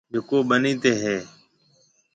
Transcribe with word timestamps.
جڪو 0.13 0.37
ٻنِي 0.49 0.73
تي 0.81 0.91
هيَ۔ 1.03 1.17